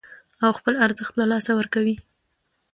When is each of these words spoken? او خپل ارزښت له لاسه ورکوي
او 0.45 0.51
خپل 0.59 0.73
ارزښت 0.85 1.13
له 1.17 1.25
لاسه 1.31 1.51
ورکوي 1.55 1.95